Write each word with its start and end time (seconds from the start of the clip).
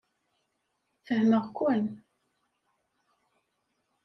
Fehmeɣ-ken. 1.05 1.85